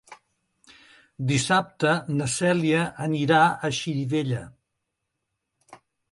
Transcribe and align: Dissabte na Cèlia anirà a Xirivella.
Dissabte 1.31 1.91
na 2.21 2.29
Cèlia 2.35 2.85
anirà 3.07 3.41
a 3.45 3.71
Xirivella. 3.81 4.41